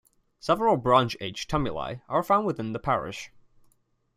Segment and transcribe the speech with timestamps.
[0.39, 3.29] Several bronze age tumuli are found within the parish.